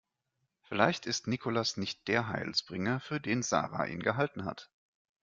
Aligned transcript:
Vielleicht 0.63 1.05
ist 1.05 1.27
Nikolas 1.27 1.77
nicht 1.77 2.07
der 2.07 2.27
Heilsbringer, 2.27 2.99
für 3.01 3.19
den 3.21 3.43
Sarah 3.43 3.85
ihn 3.85 3.99
gehalten 4.01 4.45
hat. 4.45 4.71